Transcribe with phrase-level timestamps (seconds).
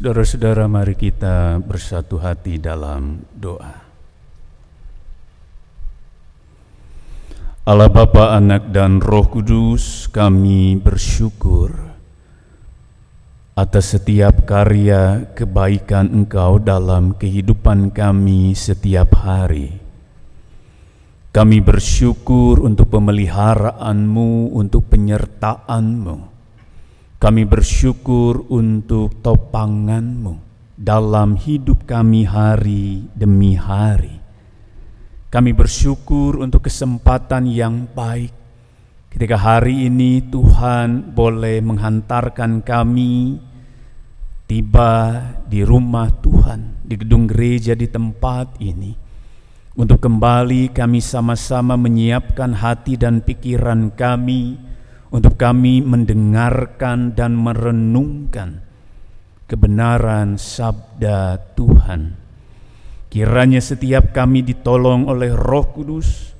[0.00, 3.84] Saudara-saudara, mari kita bersatu hati dalam doa.
[7.68, 11.76] Allah Bapa, Anak, dan Roh Kudus, kami bersyukur
[13.52, 19.76] atas setiap karya kebaikan Engkau dalam kehidupan kami setiap hari.
[21.28, 26.29] Kami bersyukur untuk pemeliharaanmu, untuk penyertaanmu.
[27.20, 30.40] Kami bersyukur untuk topanganmu
[30.72, 34.16] dalam hidup kami hari demi hari.
[35.28, 38.32] Kami bersyukur untuk kesempatan yang baik
[39.12, 43.36] ketika hari ini Tuhan boleh menghantarkan kami
[44.48, 48.96] tiba di rumah Tuhan, di gedung gereja di tempat ini
[49.76, 54.69] untuk kembali kami sama-sama menyiapkan hati dan pikiran kami
[55.10, 58.62] untuk kami mendengarkan dan merenungkan
[59.50, 62.14] kebenaran sabda Tuhan.
[63.10, 66.34] Kiranya setiap kami ditolong oleh Roh Kudus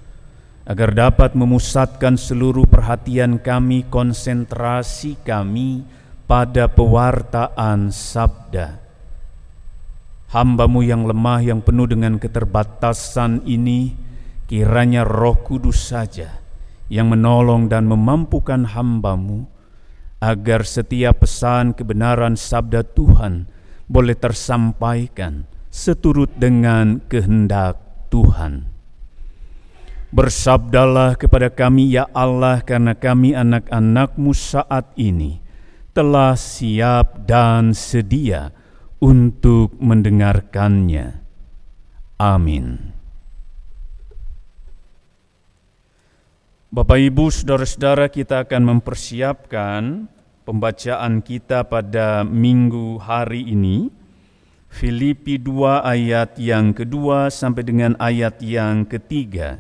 [0.63, 5.83] agar dapat memusatkan seluruh perhatian kami, konsentrasi kami
[6.31, 8.91] pada pewartaan sabda
[10.31, 13.95] hambamu yang lemah yang penuh dengan keterbatasan ini
[14.47, 16.40] kiranya roh kudus saja
[16.91, 19.47] yang menolong dan memampukan hambamu
[20.21, 23.49] agar setiap pesan kebenaran sabda Tuhan
[23.87, 27.79] boleh tersampaikan seturut dengan kehendak
[28.11, 28.69] Tuhan.
[30.11, 35.39] Bersabdalah kepada kami ya Allah karena kami anak-anakmu saat ini
[35.95, 38.51] telah siap dan sedia
[38.99, 41.23] untuk mendengarkannya.
[42.19, 43.00] Amin.
[46.71, 50.07] Bapak Ibu, saudara-saudara, kita akan mempersiapkan
[50.47, 53.91] pembacaan kita pada minggu hari ini.
[54.71, 59.59] Filipi 2 ayat yang kedua sampai dengan ayat yang ketiga.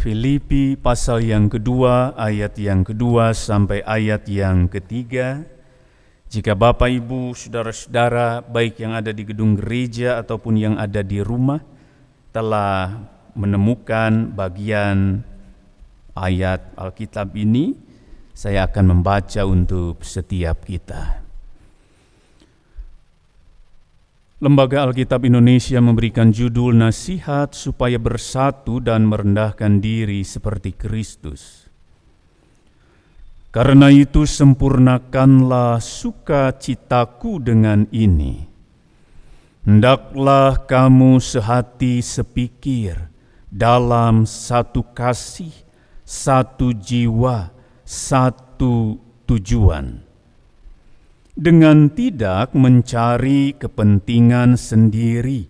[0.00, 5.44] Filipi pasal yang kedua, ayat yang kedua sampai ayat yang ketiga.
[6.32, 11.60] Jika Bapak, Ibu, Saudara-saudara, baik yang ada di gedung gereja ataupun yang ada di rumah,
[12.32, 12.96] telah
[13.36, 15.20] menemukan bagian
[16.16, 17.76] ayat Alkitab ini,
[18.32, 21.19] saya akan membaca untuk setiap kita.
[24.40, 31.68] Lembaga Alkitab Indonesia memberikan judul nasihat supaya bersatu dan merendahkan diri seperti Kristus.
[33.52, 38.48] Karena itu sempurnakanlah sukacitaku dengan ini.
[39.68, 42.96] Hendaklah kamu sehati sepikir
[43.52, 45.52] dalam satu kasih,
[46.00, 47.52] satu jiwa,
[47.84, 48.96] satu
[49.28, 50.09] tujuan
[51.40, 55.48] dengan tidak mencari kepentingan sendiri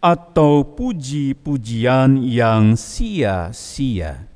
[0.00, 4.32] atau puji-pujian yang sia-sia.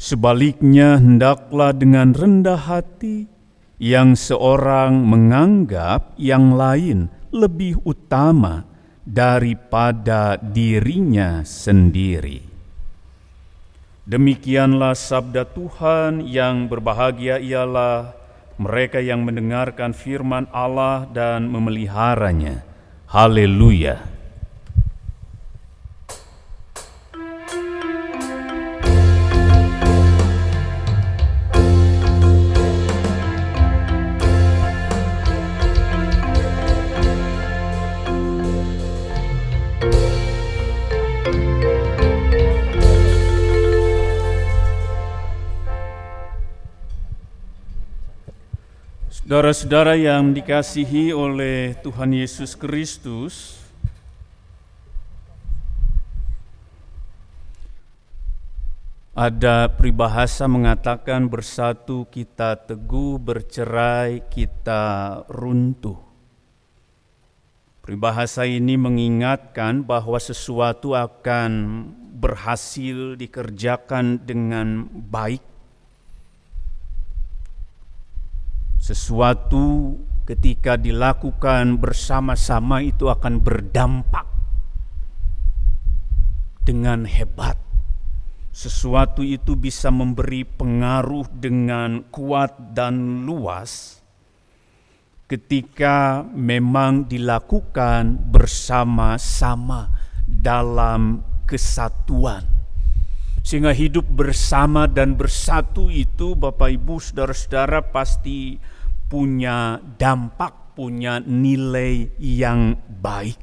[0.00, 3.28] Sebaliknya, hendaklah dengan rendah hati
[3.76, 8.64] yang seorang menganggap yang lain lebih utama
[9.04, 12.48] daripada dirinya sendiri.
[14.08, 18.19] Demikianlah sabda Tuhan yang berbahagia ialah
[18.60, 22.60] mereka yang mendengarkan firman Allah dan memeliharanya.
[23.08, 24.09] Haleluya!
[49.30, 53.62] Saudara-saudara yang dikasihi oleh Tuhan Yesus Kristus,
[59.14, 66.02] ada peribahasa mengatakan bersatu kita teguh, bercerai kita runtuh.
[67.86, 71.86] Peribahasa ini mengingatkan bahwa sesuatu akan
[72.18, 75.49] berhasil dikerjakan dengan baik
[78.90, 79.94] Sesuatu
[80.26, 84.26] ketika dilakukan bersama-sama itu akan berdampak
[86.66, 87.54] dengan hebat.
[88.50, 94.02] Sesuatu itu bisa memberi pengaruh dengan kuat dan luas
[95.30, 99.86] ketika memang dilakukan bersama-sama
[100.26, 102.42] dalam kesatuan.
[103.46, 108.58] Sehingga hidup bersama dan bersatu itu Bapak Ibu Saudara-saudara pasti
[109.10, 113.42] punya dampak, punya nilai yang baik.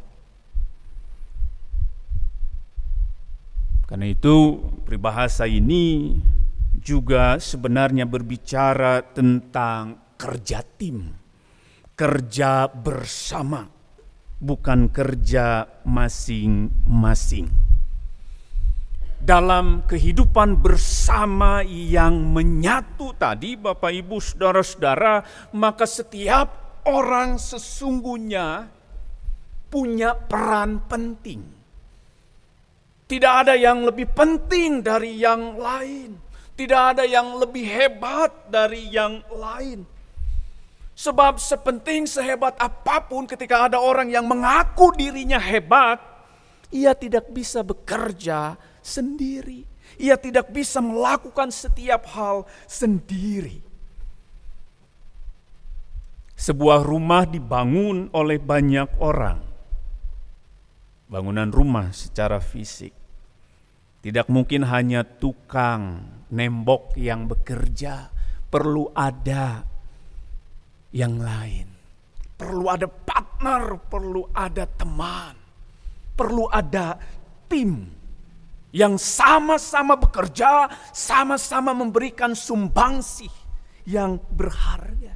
[3.84, 6.16] Karena itu peribahasa ini
[6.80, 11.12] juga sebenarnya berbicara tentang kerja tim,
[11.96, 13.68] kerja bersama,
[14.40, 17.67] bukan kerja masing-masing.
[19.28, 25.20] Dalam kehidupan bersama yang menyatu tadi, Bapak Ibu, saudara-saudara,
[25.52, 28.72] maka setiap orang sesungguhnya
[29.68, 31.58] punya peran penting
[33.08, 36.20] tidak ada yang lebih penting dari yang lain.
[36.60, 39.88] Tidak ada yang lebih hebat dari yang lain.
[40.98, 46.04] Sebab sepenting sehebat apa pun ketika ada orang yang mengaku dirinya hebat,
[46.68, 49.68] ia tidak bisa bekerja sendiri.
[50.00, 53.60] Ia tidak bisa melakukan setiap hal sendiri.
[56.38, 59.44] Sebuah rumah dibangun oleh banyak orang.
[61.12, 62.94] Bangunan rumah secara fisik
[64.06, 68.14] tidak mungkin hanya tukang nembok yang bekerja,
[68.48, 69.66] perlu ada
[70.94, 71.68] yang lain.
[72.38, 75.34] Perlu ada partner, perlu ada teman,
[76.14, 76.94] perlu ada
[77.50, 77.97] tim
[78.72, 83.32] yang sama-sama bekerja, sama-sama memberikan sumbangsih
[83.88, 85.16] yang berharga.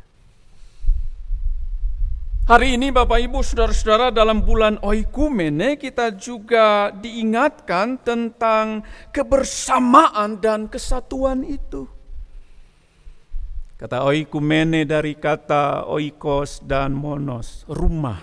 [2.51, 8.83] Hari ini Bapak Ibu Saudara-saudara dalam bulan Oikumene kita juga diingatkan tentang
[9.15, 11.87] kebersamaan dan kesatuan itu.
[13.81, 18.21] Kata oikumene dari kata oikos dan monos, rumah.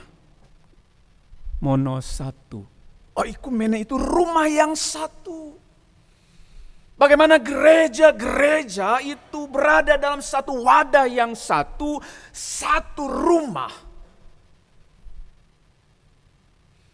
[1.58, 2.77] Monos satu.
[3.18, 5.58] Oikumene itu rumah yang satu.
[6.98, 12.02] Bagaimana gereja-gereja itu berada dalam satu wadah yang satu,
[12.34, 13.88] satu rumah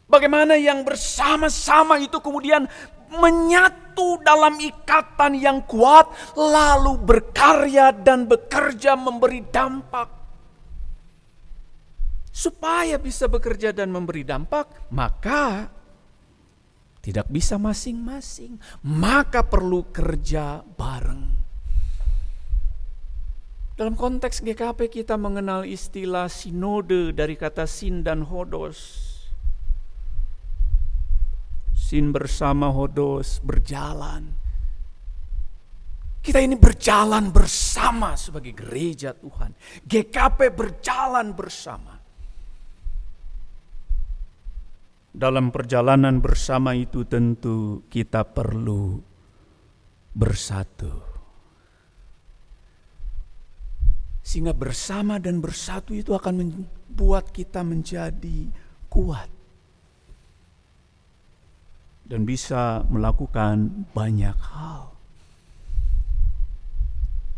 [0.04, 2.70] Bagaimana yang bersama-sama itu kemudian
[3.08, 6.06] menyatu dalam ikatan yang kuat,
[6.38, 10.06] lalu berkarya dan bekerja memberi dampak.
[12.30, 15.66] Supaya bisa bekerja dan memberi dampak, maka
[17.04, 21.44] tidak bisa masing-masing, maka perlu kerja bareng.
[23.76, 29.12] Dalam konteks GKP kita mengenal istilah sinode dari kata sin dan hodos
[31.84, 34.34] sin bersama hodos berjalan.
[36.24, 39.54] Kita ini berjalan bersama sebagai gereja Tuhan.
[39.84, 41.93] GKP berjalan bersama.
[45.14, 48.98] Dalam perjalanan bersama itu tentu kita perlu
[50.10, 50.90] bersatu.
[54.26, 58.50] Sehingga bersama dan bersatu itu akan membuat kita menjadi
[58.90, 59.30] kuat
[62.04, 64.92] dan bisa melakukan banyak hal.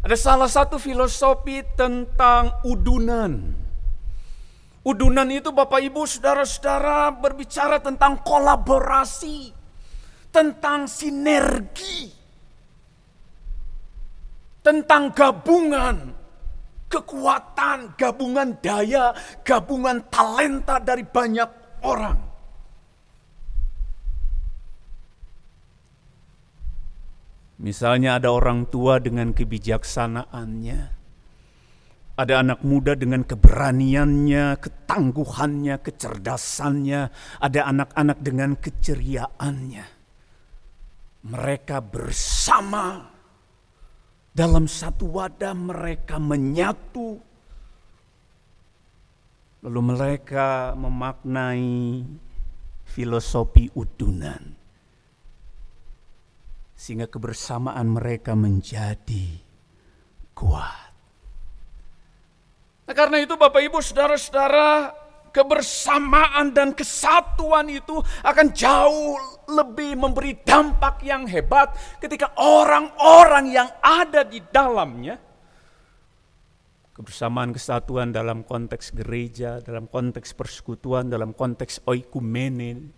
[0.07, 3.66] Ada salah satu filosofi tentang udunan.
[4.87, 9.51] Udunan itu Bapak Ibu Saudara-saudara berbicara tentang kolaborasi,
[10.31, 12.07] tentang sinergi,
[14.63, 16.15] tentang gabungan,
[16.87, 19.11] kekuatan, gabungan daya,
[19.43, 22.19] gabungan talenta dari banyak orang.
[27.59, 30.96] Misalnya ada orang tua dengan kebijaksanaannya,
[32.17, 37.01] ada anak muda dengan keberaniannya, ketangguhannya, kecerdasannya,
[37.45, 39.87] ada anak-anak dengan keceriaannya.
[41.27, 43.05] Mereka bersama
[44.33, 47.21] dalam satu wadah, mereka menyatu,
[49.61, 52.01] lalu mereka memaknai
[52.87, 54.57] filosofi udunan
[56.77, 59.41] sehingga kebersamaan mereka menjadi
[60.37, 60.86] kuat.
[62.87, 64.95] Nah, karena itu Bapak Ibu Saudara-saudara,
[65.35, 69.19] kebersamaan dan kesatuan itu akan jauh
[69.51, 75.21] lebih memberi dampak yang hebat ketika orang-orang yang ada di dalamnya
[76.97, 82.89] kebersamaan kesatuan dalam konteks gereja, dalam konteks persekutuan, dalam konteks oikumene,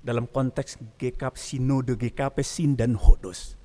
[0.00, 3.60] dalam konteks GKP Sinode, GKP Sin dan Hodos.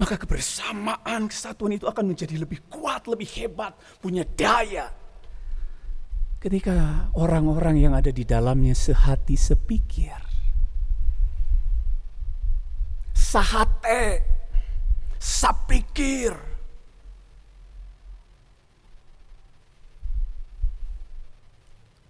[0.00, 4.88] Maka kebersamaan kesatuan itu akan menjadi lebih kuat, lebih hebat, punya daya.
[6.40, 10.30] Ketika orang-orang yang ada di dalamnya sehati sepikir.
[13.30, 14.26] sahate,
[15.22, 16.34] sapikir.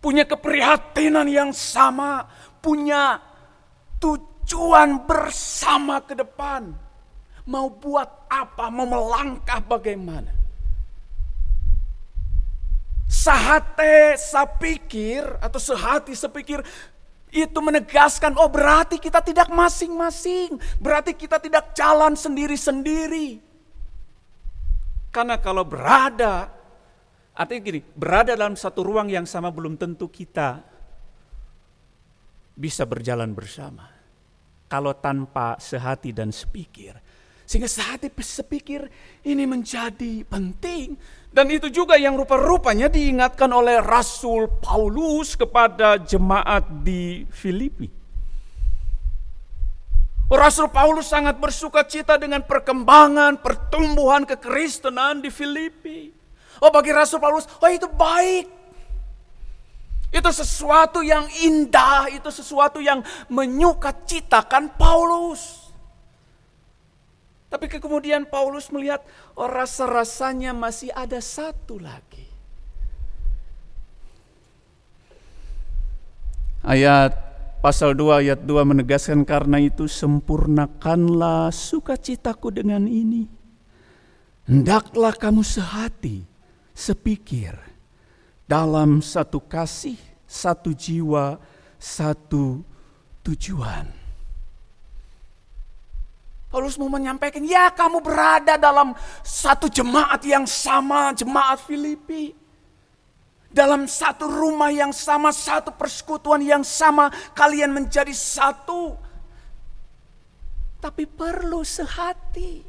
[0.01, 2.25] Punya keprihatinan yang sama,
[2.65, 3.21] punya
[4.01, 6.73] tujuan bersama ke depan.
[7.49, 10.33] Mau buat apa, mau melangkah bagaimana.
[13.11, 16.63] Sahate, sapikir, atau sehati sepikir,
[17.31, 20.59] itu menegaskan, oh berarti kita tidak masing-masing.
[20.83, 23.39] Berarti kita tidak jalan sendiri-sendiri.
[25.11, 26.51] Karena kalau berada,
[27.35, 30.63] artinya gini, berada dalam satu ruang yang sama belum tentu kita
[32.55, 33.91] bisa berjalan bersama.
[34.71, 36.95] Kalau tanpa sehati dan sepikir.
[37.51, 38.87] Sehingga sehati sepikir
[39.27, 40.95] ini menjadi penting
[41.35, 47.91] dan itu juga yang rupa-rupanya diingatkan oleh Rasul Paulus kepada jemaat di Filipi.
[50.31, 56.15] Rasul Paulus sangat bersuka cita dengan perkembangan, pertumbuhan kekristenan di Filipi.
[56.63, 58.47] Oh bagi Rasul Paulus, oh itu baik.
[60.15, 65.60] Itu sesuatu yang indah, itu sesuatu yang menyukacitakan Paulus.
[67.51, 69.03] Tapi kemudian Paulus melihat
[69.35, 72.31] oh rasa-rasanya masih ada satu lagi.
[76.63, 77.11] Ayat
[77.59, 83.27] pasal 2 ayat 2 menegaskan karena itu sempurnakanlah sukacitaku dengan ini.
[84.47, 86.23] Hendaklah kamu sehati,
[86.71, 87.59] sepikir
[88.47, 91.43] dalam satu kasih, satu jiwa,
[91.83, 92.63] satu
[93.27, 94.00] tujuan.
[96.51, 98.91] Paulus mau menyampaikan, ya kamu berada dalam
[99.23, 102.35] satu jemaat yang sama, jemaat Filipi.
[103.51, 107.07] Dalam satu rumah yang sama, satu persekutuan yang sama,
[107.39, 108.99] kalian menjadi satu.
[110.83, 112.67] Tapi perlu sehati,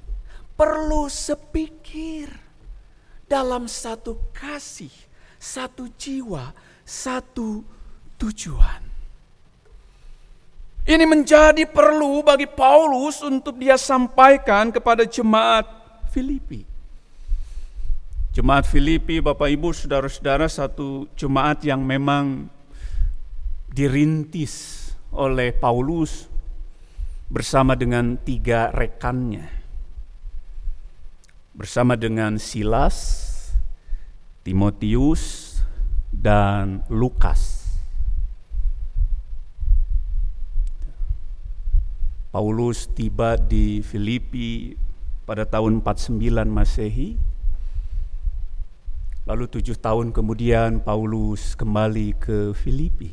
[0.53, 2.29] perlu sepikir.
[3.25, 4.93] Dalam satu kasih,
[5.41, 6.53] satu jiwa,
[6.85, 7.65] satu
[8.21, 8.90] tujuan.
[10.81, 15.69] Ini menjadi perlu bagi Paulus untuk dia sampaikan kepada jemaat
[16.09, 16.65] Filipi.
[18.33, 22.49] Jemaat Filipi, Bapak Ibu, saudara-saudara, satu jemaat yang memang
[23.69, 26.25] dirintis oleh Paulus
[27.29, 29.51] bersama dengan tiga rekannya.
[31.53, 32.97] Bersama dengan Silas,
[34.41, 35.59] Timotius,
[36.09, 37.60] dan Lukas.
[42.31, 44.71] Paulus tiba di Filipi
[45.27, 46.15] pada tahun 49
[46.47, 47.19] Masehi.
[49.27, 53.11] Lalu tujuh tahun kemudian Paulus kembali ke Filipi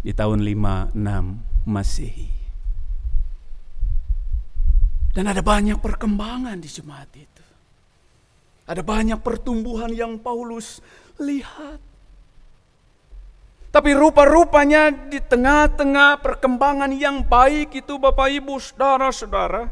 [0.00, 0.96] di tahun 56
[1.68, 2.32] Masehi.
[5.12, 7.44] Dan ada banyak perkembangan di jemaat itu.
[8.64, 10.80] Ada banyak pertumbuhan yang Paulus
[11.20, 11.93] lihat.
[13.74, 19.66] Tapi rupa-rupanya di tengah-tengah perkembangan yang baik itu Bapak Ibu saudara-saudara.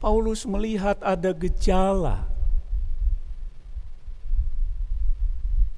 [0.00, 2.24] Paulus melihat ada gejala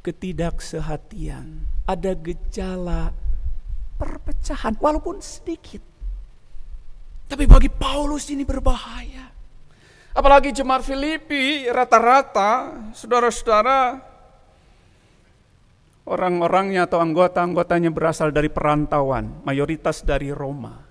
[0.07, 3.11] ketidaksehatian, ada gejala
[3.99, 5.83] perpecahan walaupun sedikit.
[7.27, 9.27] Tapi bagi Paulus ini berbahaya.
[10.15, 14.14] Apalagi jemaat Filipi rata-rata saudara-saudara
[16.05, 20.85] Orang-orangnya atau anggota-anggotanya berasal dari perantauan, mayoritas dari Roma.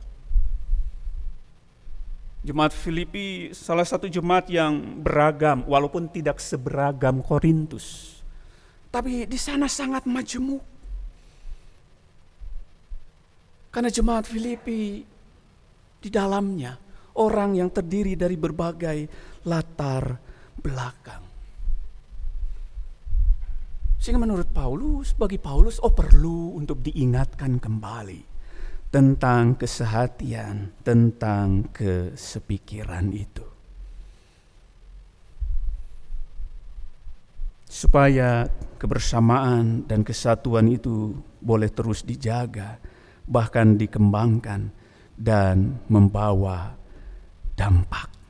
[2.42, 8.20] Jemaat Filipi salah satu jemaat yang beragam, walaupun tidak seberagam Korintus.
[8.90, 10.66] Tapi di sana sangat majemuk.
[13.70, 15.02] Karena jemaat Filipi
[15.98, 16.78] di dalamnya
[17.18, 18.98] orang yang terdiri dari berbagai
[19.46, 20.18] latar
[20.58, 21.33] belakang.
[24.04, 28.20] Sehingga menurut Paulus, bagi Paulus, oh perlu untuk diingatkan kembali
[28.92, 33.48] tentang kesehatian, tentang kesepikiran itu.
[37.64, 38.44] Supaya
[38.76, 42.84] kebersamaan dan kesatuan itu boleh terus dijaga,
[43.24, 44.68] bahkan dikembangkan
[45.16, 46.76] dan membawa
[47.56, 48.23] dampak.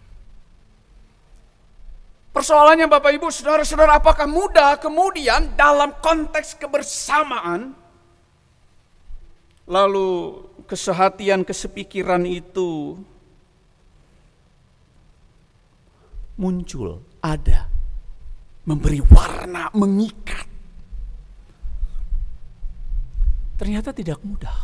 [2.33, 7.77] Persoalannya Bapak Ibu, Saudara-saudara, apakah mudah kemudian dalam konteks kebersamaan
[9.69, 12.97] lalu kesehatian, kesepikiran itu
[16.41, 17.69] muncul, ada,
[18.65, 20.49] memberi warna, mengikat.
[23.61, 24.59] Ternyata tidak mudah.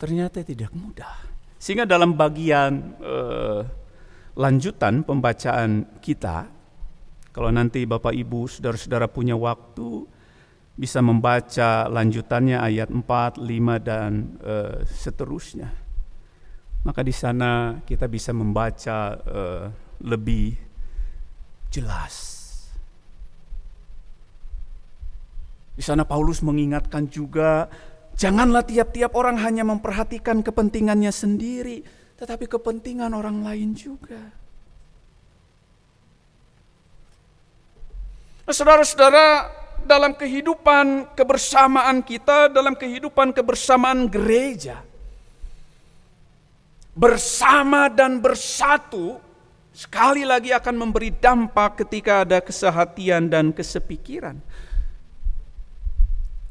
[0.00, 1.37] Ternyata tidak mudah.
[1.58, 3.60] Sehingga dalam bagian uh,
[4.38, 6.46] lanjutan pembacaan kita,
[7.34, 10.06] kalau nanti Bapak Ibu, saudara-saudara punya waktu,
[10.78, 13.42] bisa membaca lanjutannya ayat 4, 5
[13.82, 15.74] dan uh, seterusnya.
[16.86, 19.66] Maka di sana kita bisa membaca uh,
[20.06, 20.54] lebih
[21.74, 22.46] jelas.
[25.74, 27.66] Di sana Paulus mengingatkan juga
[28.18, 31.86] Janganlah tiap-tiap orang hanya memperhatikan kepentingannya sendiri,
[32.18, 34.18] tetapi kepentingan orang lain juga.
[38.42, 39.26] Nah, saudara-saudara,
[39.86, 44.82] dalam kehidupan kebersamaan kita, dalam kehidupan kebersamaan gereja,
[46.98, 49.22] bersama dan bersatu
[49.70, 54.42] sekali lagi akan memberi dampak ketika ada kesehatian dan kesepikiran.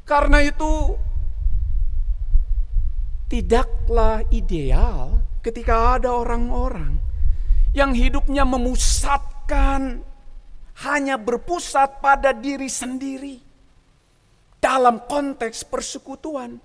[0.08, 0.96] Karena itu
[3.28, 6.96] tidaklah ideal ketika ada orang-orang
[7.76, 10.00] yang hidupnya memusatkan
[10.82, 13.36] hanya berpusat pada diri sendiri
[14.58, 16.58] dalam konteks persekutuan.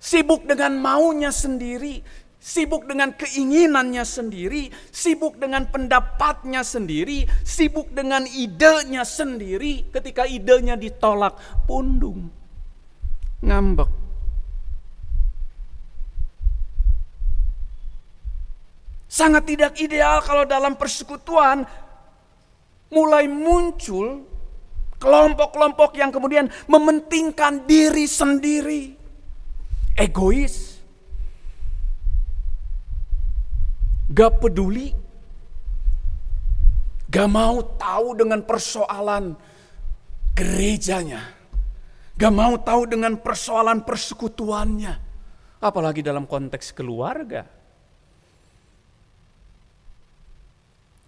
[0.00, 2.00] Sibuk dengan maunya sendiri,
[2.40, 9.92] sibuk dengan keinginannya sendiri, sibuk dengan pendapatnya sendiri, sibuk dengan idenya sendiri.
[9.92, 11.36] Ketika idenya ditolak,
[11.68, 12.32] pundung,
[13.44, 13.99] ngambek,
[19.10, 21.66] Sangat tidak ideal kalau dalam persekutuan
[22.94, 24.22] mulai muncul
[25.02, 28.94] kelompok-kelompok yang kemudian mementingkan diri sendiri.
[29.98, 30.78] Egois.
[34.14, 34.94] Gak peduli.
[37.10, 39.34] Gak mau tahu dengan persoalan
[40.38, 41.34] gerejanya.
[42.14, 44.94] Gak mau tahu dengan persoalan persekutuannya.
[45.58, 47.59] Apalagi dalam konteks keluarga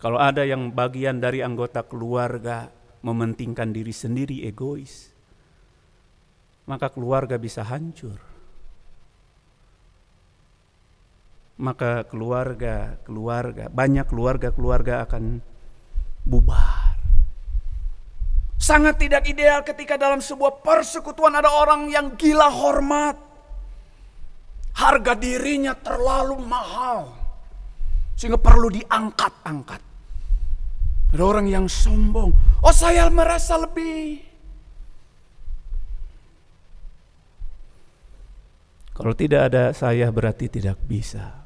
[0.03, 2.67] Kalau ada yang bagian dari anggota keluarga
[3.07, 5.15] mementingkan diri sendiri egois,
[6.67, 8.19] maka keluarga bisa hancur.
[11.63, 15.39] Maka keluarga, keluarga, banyak keluarga-keluarga akan
[16.27, 16.99] bubar.
[18.59, 23.15] Sangat tidak ideal ketika dalam sebuah persekutuan ada orang yang gila hormat.
[24.75, 27.15] Harga dirinya terlalu mahal.
[28.19, 29.92] Sehingga perlu diangkat-angkat.
[31.13, 32.33] Ada orang yang sombong.
[32.65, 34.33] Oh saya merasa lebih.
[38.93, 41.45] Kalau tidak ada saya berarti tidak bisa.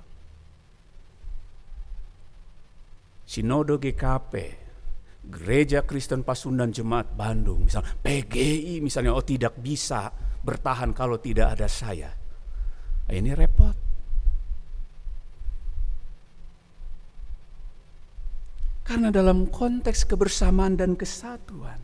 [3.26, 4.32] Sinodo GKP,
[5.26, 10.14] Gereja Kristen Pasundan Jemaat Bandung, misal PGI misalnya, oh tidak bisa
[10.46, 12.14] bertahan kalau tidak ada saya.
[13.10, 13.85] Ini repot.
[18.86, 21.82] Karena dalam konteks kebersamaan dan kesatuan,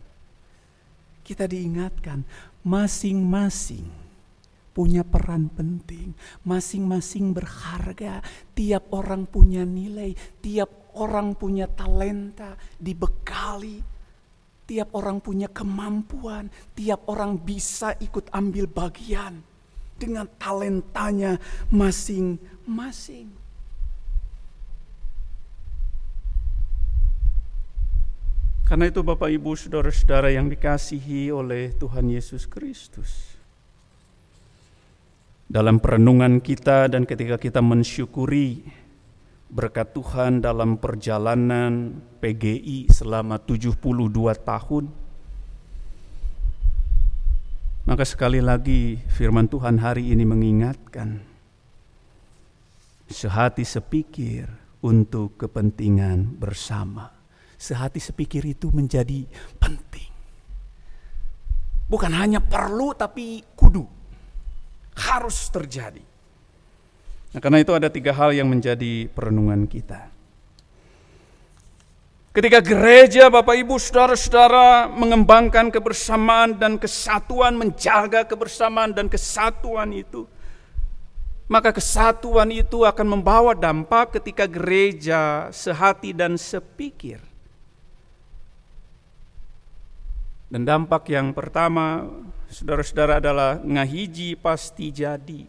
[1.27, 2.23] kita diingatkan
[2.63, 3.91] masing-masing
[4.71, 6.15] punya peran penting,
[6.47, 8.23] masing-masing berharga,
[8.55, 13.83] tiap orang punya nilai, tiap orang punya talenta, dibekali,
[14.65, 19.43] tiap orang punya kemampuan, tiap orang bisa ikut ambil bagian
[19.99, 21.37] dengan talentanya
[21.69, 23.42] masing-masing.
[28.63, 33.37] Karena itu Bapak Ibu Saudara-saudara yang dikasihi oleh Tuhan Yesus Kristus.
[35.53, 38.65] Dalam perenungan kita dan ketika kita mensyukuri
[39.53, 43.77] berkat Tuhan dalam perjalanan PGI selama 72
[44.41, 44.85] tahun,
[47.85, 51.21] maka sekali lagi firman Tuhan hari ini mengingatkan
[53.13, 54.49] sehati sepikir
[54.81, 57.22] untuk kepentingan bersama
[57.63, 59.23] sehati sepikir itu menjadi
[59.63, 60.11] penting.
[61.87, 63.87] Bukan hanya perlu tapi kudu.
[64.99, 66.03] Harus terjadi.
[67.33, 70.11] Nah, karena itu ada tiga hal yang menjadi perenungan kita.
[72.33, 80.25] Ketika gereja Bapak Ibu Saudara-saudara mengembangkan kebersamaan dan kesatuan, menjaga kebersamaan dan kesatuan itu,
[81.45, 87.32] maka kesatuan itu akan membawa dampak ketika gereja sehati dan sepikir.
[90.53, 92.05] Dan dampak yang pertama,
[92.53, 95.49] saudara-saudara adalah ngahiji pasti jadi.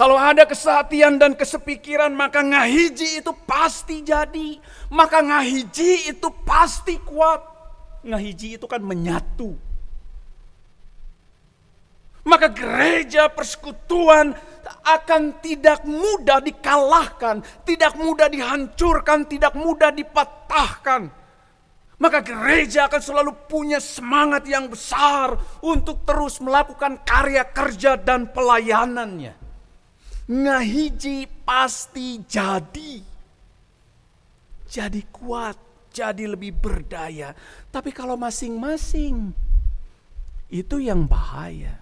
[0.00, 4.56] Kalau ada kesehatian dan kesepikiran maka ngahiji itu pasti jadi.
[4.88, 7.44] Maka ngahiji itu pasti kuat.
[8.00, 9.52] Ngahiji itu kan menyatu.
[12.24, 14.32] Maka gereja persekutuan
[14.88, 21.25] akan tidak mudah dikalahkan, tidak mudah dihancurkan, tidak mudah dipatahkan.
[21.96, 29.32] Maka gereja akan selalu punya semangat yang besar untuk terus melakukan karya kerja dan pelayanannya.
[30.28, 33.00] Ngahiji pasti jadi.
[34.68, 35.56] Jadi kuat,
[35.88, 37.32] jadi lebih berdaya.
[37.72, 39.32] Tapi kalau masing-masing,
[40.52, 41.80] itu yang bahaya.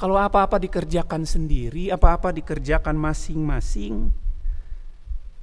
[0.00, 4.10] Kalau apa-apa dikerjakan sendiri, apa-apa dikerjakan masing-masing,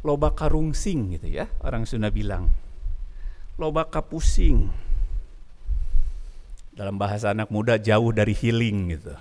[0.01, 2.60] loba karungsing gitu ya, orang Sunda bilang.
[3.59, 4.71] Loba kapusing.
[6.71, 9.15] Dalam bahasa anak muda jauh dari healing gitu.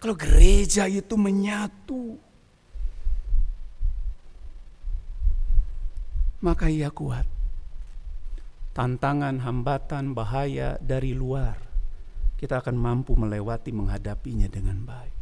[0.00, 2.16] Kalau gereja itu menyatu,
[6.40, 7.28] maka ia kuat
[8.80, 11.60] tantangan, hambatan, bahaya dari luar,
[12.40, 15.19] kita akan mampu melewati menghadapinya dengan baik.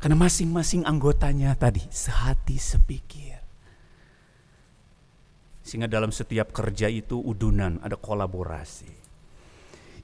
[0.00, 3.36] Karena masing-masing anggotanya tadi sehati sepikir.
[5.60, 8.88] Sehingga dalam setiap kerja itu udunan, ada kolaborasi.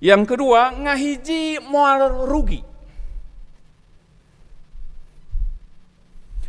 [0.05, 2.61] Yang kedua, ngahiji mual rugi.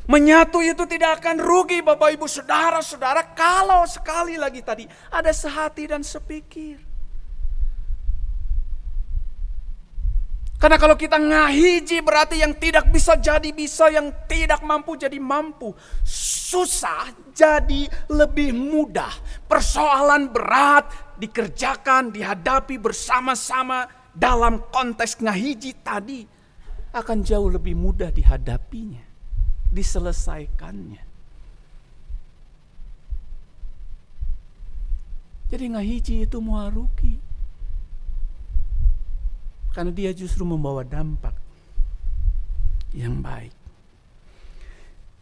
[0.08, 6.00] Menyatu itu tidak akan rugi Bapak Ibu Saudara-saudara kalau sekali lagi tadi ada sehati dan
[6.00, 6.87] sepikir.
[10.58, 15.78] Karena kalau kita ngahiji berarti yang tidak bisa jadi bisa, yang tidak mampu jadi mampu.
[16.02, 19.14] Susah jadi lebih mudah.
[19.46, 20.90] Persoalan berat
[21.22, 23.86] dikerjakan, dihadapi bersama-sama
[24.18, 26.26] dalam konteks ngahiji tadi
[26.90, 29.06] akan jauh lebih mudah dihadapinya
[29.70, 31.06] diselesaikannya.
[35.48, 37.27] Jadi ngahiji itu muaruki.
[39.78, 41.38] Karena dia justru membawa dampak
[42.98, 43.54] yang baik.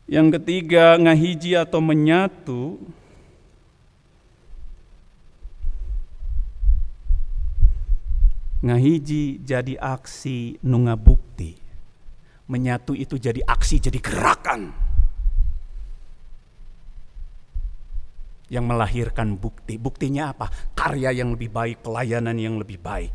[0.07, 2.79] Yang ketiga, ngahiji atau menyatu
[8.63, 11.65] ngahiji jadi aksi nunga bukti
[12.45, 14.69] menyatu itu jadi aksi, jadi gerakan
[18.45, 19.81] yang melahirkan bukti.
[19.81, 20.53] Buktinya apa?
[20.77, 23.09] Karya yang lebih baik, pelayanan yang lebih baik,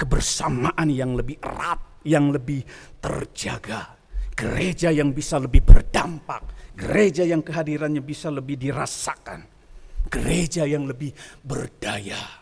[0.00, 2.64] kebersamaan yang lebih erat, yang lebih
[2.96, 4.00] terjaga,
[4.32, 9.44] gereja yang bisa lebih berdampak, gereja yang kehadirannya bisa lebih dirasakan,
[10.08, 11.12] gereja yang lebih
[11.44, 12.40] berdaya.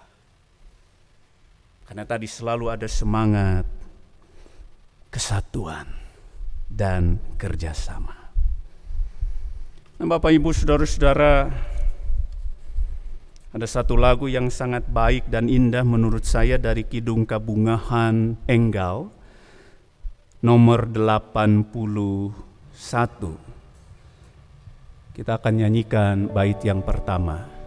[1.83, 3.67] Karena tadi selalu ada semangat
[5.11, 5.89] kesatuan
[6.69, 8.15] dan kerjasama.
[9.99, 11.51] Nah, Bapak Ibu Saudara-saudara,
[13.49, 19.09] ada satu lagu yang sangat baik dan indah menurut saya dari Kidung Kabungahan Enggal
[20.45, 22.37] nomor 81.
[25.17, 27.58] Kita akan nyanyikan bait yang pertama.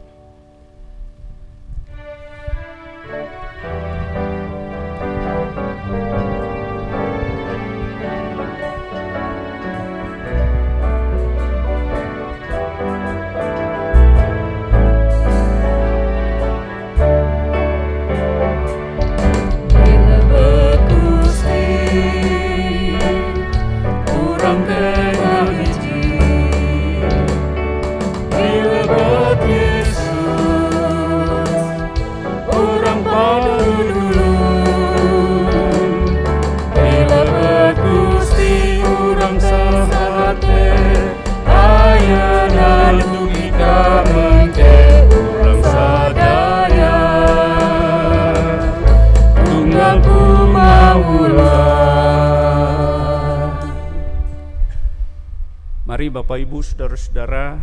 [56.11, 57.55] Bapak Ibu Saudara-saudara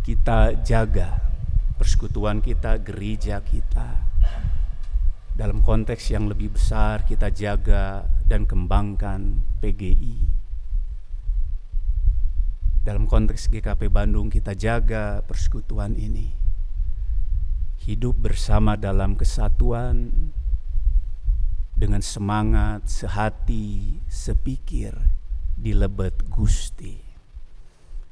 [0.00, 1.20] kita jaga
[1.76, 3.92] persekutuan kita, gereja kita.
[5.36, 10.16] Dalam konteks yang lebih besar kita jaga dan kembangkan PGI
[12.80, 16.32] dalam konteks GKP Bandung kita jaga persekutuan ini.
[17.84, 20.32] Hidup bersama dalam kesatuan
[21.76, 24.96] dengan semangat, sehati, sepikir,
[25.64, 26.92] di lebet Gusti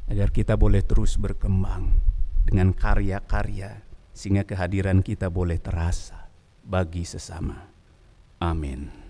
[0.09, 2.01] agar kita boleh terus berkembang
[2.49, 3.85] dengan karya-karya
[4.17, 6.33] sehingga kehadiran kita boleh terasa
[6.65, 7.69] bagi sesama.
[8.41, 9.02] Amin.